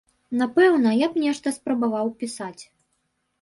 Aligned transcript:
Напэўна, 0.39 0.93
я 1.05 1.09
б 1.17 1.23
нешта 1.25 1.53
спрабаваў 1.59 2.11
пісаць. 2.23 2.63